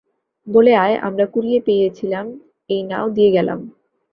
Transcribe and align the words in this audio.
বলে 0.47 0.71
আয়, 0.75 0.95
আমরা 1.01 1.25
কুড়িয়ে 1.25 1.59
পেইছিলাম, 1.59 2.25
এই 2.69 2.81
নাও 2.83 3.09
দিয়ে 3.09 3.31
গেলাম। 3.31 3.59